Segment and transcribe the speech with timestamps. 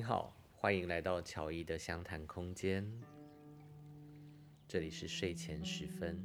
[0.00, 2.90] 你好，欢迎来到乔伊的相谈空间。
[4.66, 6.18] 这里是睡前时分。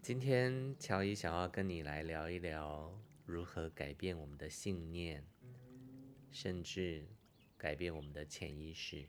[0.00, 2.96] 今天乔伊想要跟你来聊一聊
[3.26, 5.26] 如何改变我们的信念，
[6.30, 7.04] 甚至
[7.56, 9.04] 改变我们的潜意识。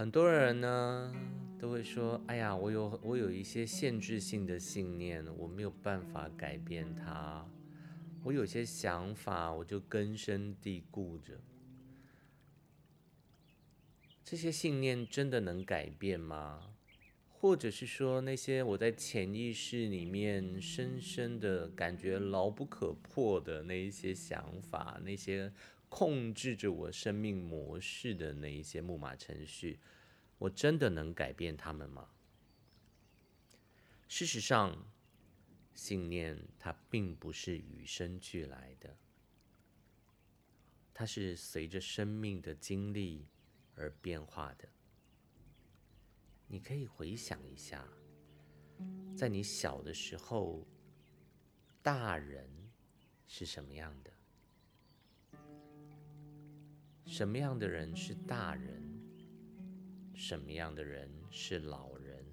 [0.00, 1.14] 很多人呢
[1.58, 7.46] 都会说：“哎呀，我有我有一些限制性的信念，我没有办法改变它。
[8.24, 11.38] 我有些想法，我就根深蒂固着。
[14.24, 16.72] 这些信念真的能改变吗？
[17.28, 25.52] 或者是说，那些我在潜意识里面深深的感觉牢不可破的那一些想法，那些……”
[25.90, 29.80] 控制着我生命模式的那一些木马程序，
[30.38, 32.08] 我真的能改变他们吗？
[34.08, 34.90] 事实上，
[35.74, 38.96] 信念它并不是与生俱来的，
[40.94, 43.26] 它是随着生命的经历
[43.74, 44.68] 而变化的。
[46.46, 47.86] 你可以回想一下，
[49.16, 50.66] 在你小的时候，
[51.82, 52.48] 大人
[53.26, 54.12] 是什么样的？
[57.06, 58.82] 什么样的人是大人？
[60.14, 62.24] 什么样的人是老人？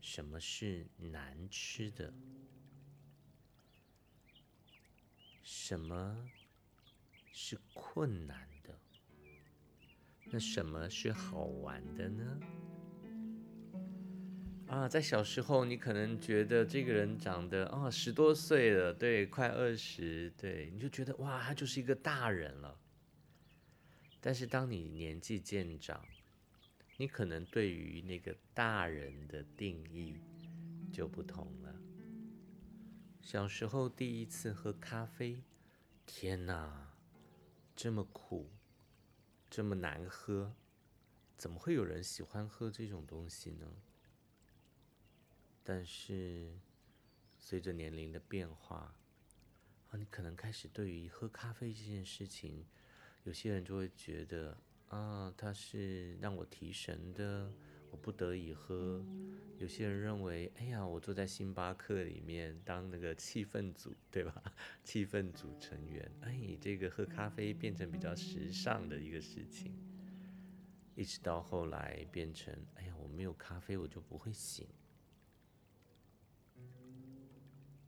[0.00, 2.12] 什么是难吃的？
[5.42, 6.30] 什么
[7.32, 8.78] 是困难的？
[10.32, 12.40] 那什么是好玩的呢？
[14.70, 22.78] 啊，在小时候，你可能觉得这个人长得啊、十多岁了，对，快二十，对，你就觉得哇，他就是一个大人了。
[24.20, 26.06] 但是当你年纪渐长，
[26.98, 30.20] 你可能对于那个大人的定义
[30.92, 31.74] 就不同了。
[33.20, 35.42] 小时候第一次喝咖啡，
[36.06, 36.94] 天哪，
[37.74, 38.48] 这么苦，
[39.50, 40.54] 这么难喝，
[41.36, 43.66] 怎么会有人喜欢喝这种东西呢？
[45.72, 46.50] 但是，
[47.38, 48.92] 随着年龄的变化，
[49.88, 52.66] 啊，你可能开始对于喝咖啡这件事情，
[53.22, 54.58] 有些人就会觉得
[54.88, 57.52] 啊，它是让我提神的，
[57.92, 59.00] 我不得已喝。
[59.58, 64.42] 有些人认为，哎呀，我坐在星巴克里面当那个气氛组，对吧？
[64.82, 69.72] 气氛组成员，哎，这个喝咖啡变成比较时尚的一个事情，
[70.96, 74.66] 一直到后来变成，哎呀，我没有咖啡我就不会醒。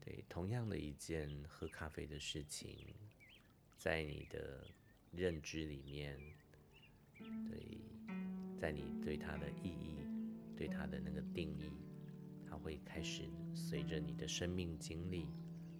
[0.05, 2.93] 对，同样的一件喝咖啡的事情，
[3.77, 4.67] 在你的
[5.11, 6.19] 认知里面，
[7.17, 7.77] 对，
[8.59, 9.95] 在你对它的意义、
[10.57, 11.71] 对它的那个定义，
[12.49, 15.27] 它会开始随着你的生命经历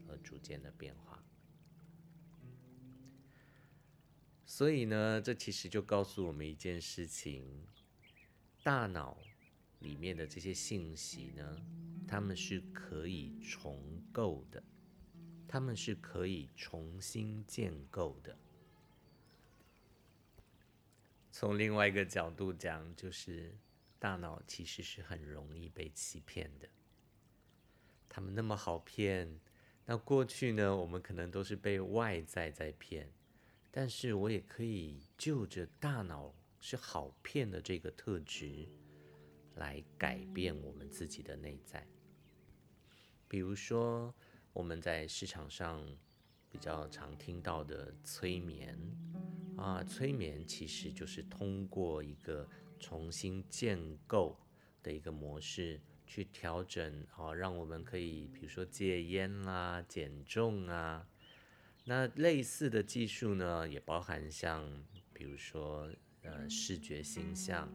[0.08, 1.22] 而逐渐的变化。
[4.46, 7.68] 所以呢，这其实就告诉我们一件事情：
[8.64, 9.18] 大脑
[9.84, 11.62] 里面的这些信息呢。
[12.06, 14.62] 他们是可以重构的，
[15.48, 18.38] 他们是可以重新建构的。
[21.32, 23.58] 从另外一个角度讲，就是
[23.98, 26.70] 大脑其实是很容易被欺骗的。
[28.08, 29.40] 他们那么好骗，
[29.86, 33.12] 那过去呢，我们可能都是被外在在骗，
[33.72, 38.68] 但是我也可以就着大脑是好骗的这个特质，
[39.56, 41.88] 来改变我们自己的内在。
[43.28, 44.14] 比如说，
[44.54, 45.84] 我们在市场上
[46.50, 48.78] 比较常听到的催眠
[49.58, 52.48] 啊，催眠其实就是通过一个
[52.80, 54.38] 重新建构
[54.84, 61.08] 的一个模式去调整啊，让我们可以比如说戒烟啦、减重啊。
[61.86, 64.64] 那类似的技术呢，也包含像
[65.12, 65.90] 比如说
[66.22, 67.68] 呃视觉形象，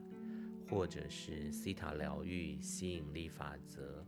[0.69, 4.05] 或者是西塔疗愈、吸引力法则。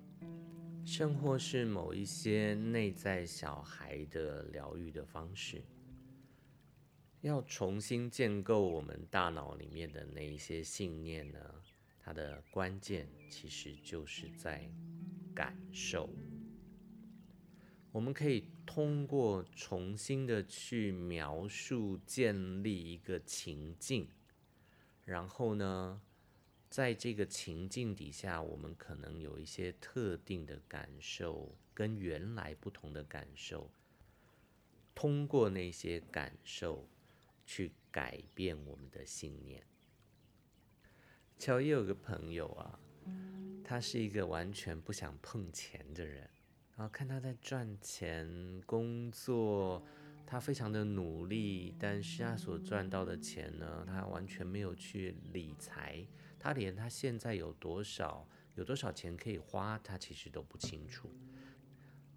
[0.83, 5.63] 甚或是某一些内在小孩的疗愈的方式，
[7.21, 11.39] 要重新建构我们大脑里面的那一些信念呢？
[12.01, 14.69] 它的关键其实就是在
[15.35, 16.09] 感受。
[17.93, 24.09] 我们可以通过重新的去描述、建立一个情境，
[25.05, 26.01] 然后呢，
[26.71, 33.69] 在这个情境底下，我们可能有一些特定的感受，跟原来不同的感受。
[34.95, 36.89] 通过那些感受，
[37.45, 39.65] 去改变我们的信念。
[41.37, 42.79] 乔伊有个朋友啊，
[43.65, 46.31] 他是一个完全不想碰钱的人
[46.77, 49.85] 然后看他在赚钱、工作，
[50.25, 56.07] 他非常的努力，但是他所赚到的钱呢，他完全没有去理财，
[56.41, 61.11] 他连他现在有多少、有多少钱可以花，他其实都不清楚，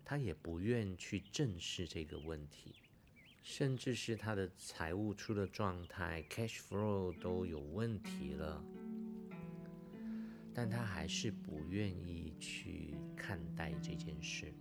[0.05, 2.75] 他也不愿去正视这个问题，
[3.43, 8.63] 甚至是他的财务出了状态，cash flow 都有问题了。
[10.53, 14.53] 但他还是不愿意去看待这件事。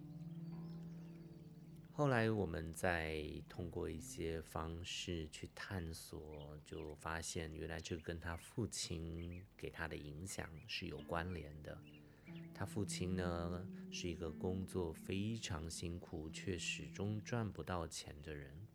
[1.95, 11.79] 后来我们再通过一些方式去探索，就发现原来这跟他父亲给他的影响是有关联的。
[12.55, 18.67] 他父亲呢，是一个工作非常辛苦却始终赚不到钱的人。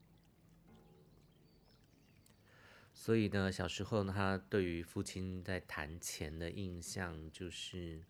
[2.94, 8.04] 所以呢，小时候呢，他对于父亲在谈钱的印象就是，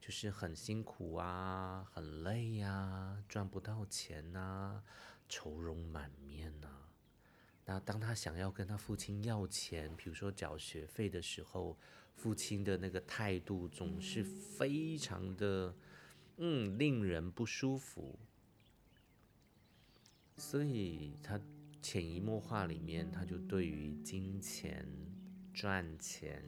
[0.00, 4.82] 就是很辛苦啊，很累呀、赚不到钱呐、
[5.28, 6.68] 愁容满面呐、
[7.66, 11.76] 那当他想要跟他父亲要钱，比如说缴学费的时候，
[12.16, 15.74] 父亲的那个态度总是非常的，
[16.38, 18.18] 嗯，令人不舒服。
[20.36, 21.40] 所以他。
[21.82, 24.86] 潜移默化里面，他就对于金钱、
[25.54, 26.44] 赚钱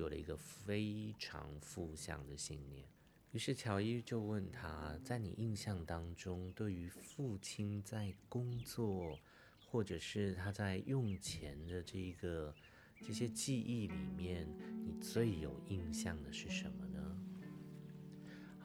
[0.00, 2.88] 有了一个非常负向的信念。
[3.32, 9.18] 于是乔伊就问他，在你印象当中，对于父亲在工作，
[9.60, 12.54] 或者是他在用钱的这个
[13.00, 14.48] 这些记忆里面，
[14.84, 16.98] 你最有印象的是什么呢？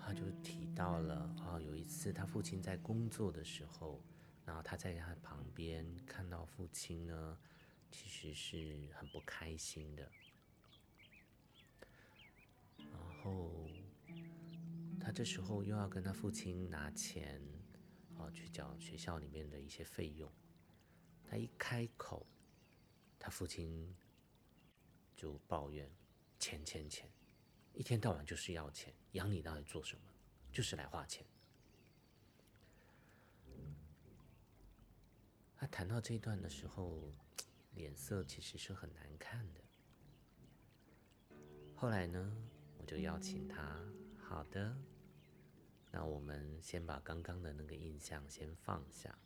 [0.02, 4.02] 他就提到了啊，有一次他父亲在工作的时候。
[4.46, 7.36] 然后他在他旁边看到父亲呢，
[7.92, 10.08] 其实是很不开心的。
[13.26, 13.68] 然后
[15.00, 17.42] 他这时候又要跟他父亲拿钱，
[18.20, 20.32] 啊，去缴学校里面的一些费用。
[21.24, 22.24] 他一开口，
[23.18, 23.96] 他父亲
[25.16, 25.92] 就抱怨：
[26.38, 27.12] 钱钱钱，
[27.74, 30.04] 一天到晚就是要钱，养你到底做什么？
[30.52, 31.26] 就是来花钱。
[35.56, 37.12] 他谈到这一段的时候，
[37.74, 39.62] 脸色其实是很难看的。
[41.76, 42.45] 后来呢，
[42.86, 43.78] 就邀请他，
[44.18, 44.76] 好的，
[45.92, 49.18] 那我们先把刚刚的那个印象先放下，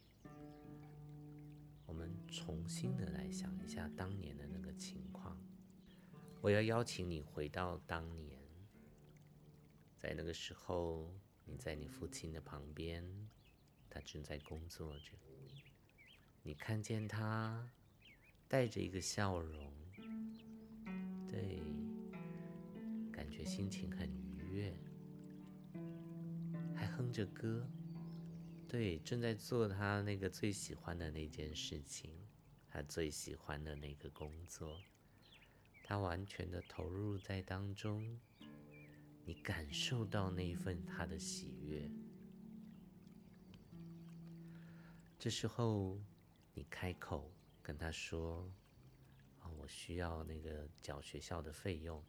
[1.85, 5.37] 我们重新的来想一下当年的那个情况。
[6.41, 8.39] 我要邀请你回到当年，
[9.97, 11.13] 在那个时候，
[11.43, 13.03] 你在你父亲的旁边，
[13.89, 15.11] 他正在工作着。
[16.43, 17.69] 你看见他
[18.47, 19.73] 带着一个笑容，
[23.39, 24.77] 觉心情很愉悦，
[26.75, 27.65] 还哼着歌，
[28.67, 32.11] 对，正在做他那个最喜欢的那件事情，
[32.69, 34.77] 他最喜欢的那个工作，
[35.85, 38.19] 他完全的投入在当中，
[39.23, 41.89] 你感受到那一份他的喜悦，
[45.17, 45.97] 这时候。
[46.55, 47.31] 你开口
[47.61, 48.51] 跟他说
[49.39, 52.03] ：“啊，我需要那个缴学校的费用。”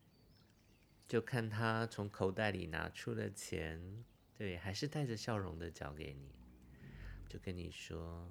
[1.10, 4.04] 就看他从口袋里拿出了钱，
[4.38, 6.30] 对，还是带着笑容的交给你，
[7.28, 8.30] 就跟你说：“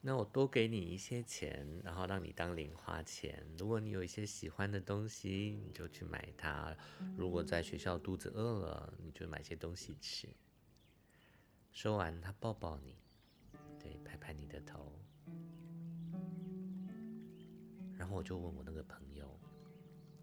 [0.00, 3.46] 那我多给你一些钱，然后让你当零花钱。
[3.58, 6.74] 如果你有一些喜欢的东西，你就去买它；
[7.14, 10.30] 如果在学校肚子饿了，你就买些东西吃。”
[11.72, 12.96] 说完，他抱抱你。
[13.78, 14.98] 对，拍拍你的头，
[17.98, 19.38] 然后我就问我那个朋友：“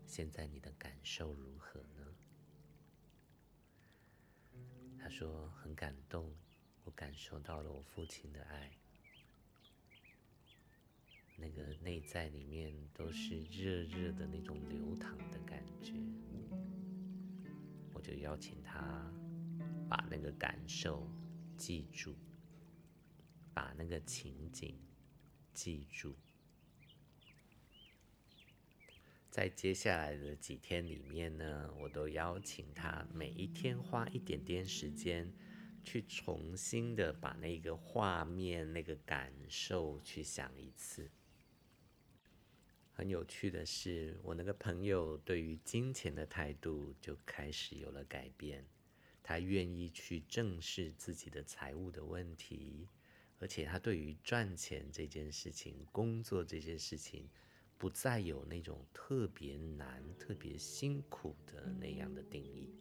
[0.08, 2.16] 现在你的感受如何呢？”
[4.98, 6.34] 他说：“很感动，
[6.86, 8.72] 我感受到了我父亲的爱，
[11.36, 15.94] 那个内在里面都是热热的那种流淌的感觉。”
[17.94, 18.82] 我就邀请他
[19.88, 21.08] 把那个感受
[21.58, 22.16] 记住。
[23.54, 24.78] 把那个情景
[25.52, 26.16] 记住，
[29.38, 35.32] 在接下来的几天里面呢，我都邀请他每一天花一点点时间，
[35.84, 41.12] 去重新的把那个画面、那个感受去想一次。
[42.92, 48.66] 很有趣的是，我那个朋友对于金钱的态度就开始有了改变，
[49.22, 52.88] 他愿意去正视自己的财务的问题。
[53.38, 57.30] 而且他对于赚钱这件事情、工作这件事情，
[57.78, 62.74] 不再有那种特别难、特别辛苦的那样的定义。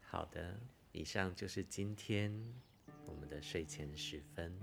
[0.00, 0.60] 好的，
[0.92, 2.32] 以上就是今天
[3.04, 4.56] 我们的睡前时分。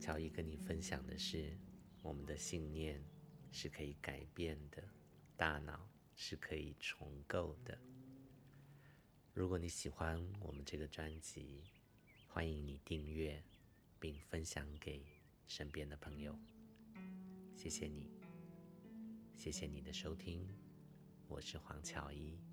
[0.00, 1.56] 乔伊跟你分享的是，
[2.00, 3.04] 我们的信念
[3.52, 4.82] 是可以改变的，
[5.36, 7.78] 大脑是可以重构的。
[9.34, 11.62] 如果你喜欢我们这个专辑，
[12.26, 13.44] 欢迎你订阅
[14.00, 15.04] 并分享给
[15.46, 16.38] 身边的朋友。
[17.54, 18.10] 谢谢你，
[19.36, 20.48] 谢谢你的收听，
[21.28, 22.51] 我是黄乔伊。